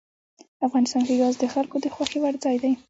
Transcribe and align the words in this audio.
افغانستان 0.67 1.01
کې 1.07 1.19
ګاز 1.21 1.35
د 1.39 1.45
خلکو 1.53 1.75
د 1.83 1.87
خوښې 1.95 2.19
وړ 2.21 2.33
ځای 2.43 2.57
دی. 2.63 2.71